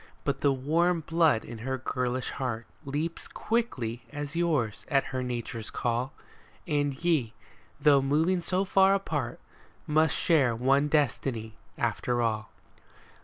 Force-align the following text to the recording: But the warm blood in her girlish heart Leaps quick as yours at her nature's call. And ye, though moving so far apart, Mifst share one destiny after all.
But 0.23 0.41
the 0.41 0.51
warm 0.51 1.01
blood 1.01 1.45
in 1.45 1.59
her 1.59 1.77
girlish 1.77 2.31
heart 2.31 2.65
Leaps 2.85 3.27
quick 3.27 3.75
as 4.11 4.35
yours 4.35 4.83
at 4.89 5.03
her 5.13 5.21
nature's 5.21 5.69
call. 5.69 6.13
And 6.67 6.95
ye, 7.05 7.35
though 7.79 8.01
moving 8.01 8.41
so 8.41 8.65
far 8.65 8.95
apart, 8.95 9.39
Mifst 9.87 10.17
share 10.17 10.55
one 10.55 10.87
destiny 10.87 11.55
after 11.77 12.19
all. 12.19 12.49